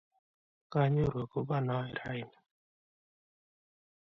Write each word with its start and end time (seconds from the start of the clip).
konyoru 0.71 1.19
ak 1.23 1.29
ko 1.31 1.39
bo 1.47 1.57
noe 1.67 1.89
raini. 1.99 2.37